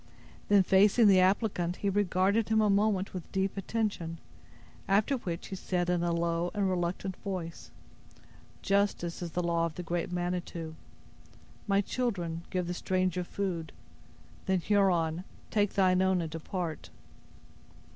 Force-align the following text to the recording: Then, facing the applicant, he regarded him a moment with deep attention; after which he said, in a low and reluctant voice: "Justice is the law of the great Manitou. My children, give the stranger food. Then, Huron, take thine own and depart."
Then, 0.49 0.63
facing 0.63 1.05
the 1.07 1.19
applicant, 1.19 1.75
he 1.75 1.89
regarded 1.91 2.49
him 2.49 2.59
a 2.59 2.71
moment 2.71 3.13
with 3.13 3.31
deep 3.31 3.55
attention; 3.55 4.17
after 4.87 5.17
which 5.17 5.49
he 5.49 5.55
said, 5.55 5.91
in 5.91 6.01
a 6.01 6.11
low 6.11 6.49
and 6.55 6.67
reluctant 6.67 7.15
voice: 7.17 7.69
"Justice 8.63 9.21
is 9.21 9.33
the 9.33 9.43
law 9.43 9.67
of 9.67 9.75
the 9.75 9.83
great 9.83 10.11
Manitou. 10.11 10.73
My 11.67 11.81
children, 11.81 12.41
give 12.49 12.65
the 12.65 12.73
stranger 12.73 13.23
food. 13.23 13.73
Then, 14.47 14.59
Huron, 14.61 15.23
take 15.51 15.73
thine 15.75 16.01
own 16.01 16.19
and 16.19 16.31
depart." 16.31 16.89